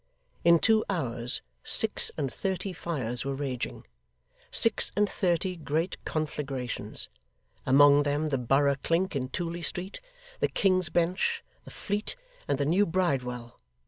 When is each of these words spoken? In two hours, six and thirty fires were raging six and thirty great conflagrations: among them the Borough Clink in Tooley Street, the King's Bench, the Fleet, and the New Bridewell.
In 0.43 0.57
two 0.57 0.83
hours, 0.89 1.43
six 1.63 2.09
and 2.17 2.33
thirty 2.33 2.73
fires 2.73 3.23
were 3.23 3.35
raging 3.35 3.85
six 4.49 4.91
and 4.95 5.07
thirty 5.07 5.55
great 5.55 6.03
conflagrations: 6.05 7.07
among 7.67 8.01
them 8.01 8.29
the 8.29 8.39
Borough 8.39 8.77
Clink 8.81 9.15
in 9.15 9.29
Tooley 9.29 9.61
Street, 9.61 10.01
the 10.39 10.47
King's 10.49 10.89
Bench, 10.89 11.43
the 11.65 11.69
Fleet, 11.69 12.15
and 12.47 12.57
the 12.57 12.65
New 12.65 12.87
Bridewell. 12.87 13.59